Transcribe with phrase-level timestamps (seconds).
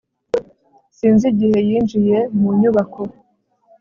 [0.97, 3.01] Sinzi igihe yinjiye mu nyubako